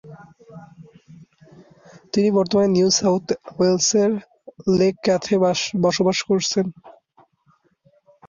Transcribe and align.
তিনি 2.13 2.29
বর্তমানে 2.37 2.69
New 2.75 2.89
South 2.99 3.25
ওয়েলসের 3.51 4.11
লেক 4.77 4.95
ক্যাথ-এ 5.05 5.35
বসবাস 5.83 6.17
করছেন। 6.29 6.65